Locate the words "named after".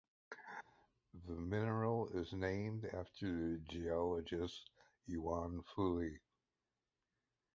2.33-3.27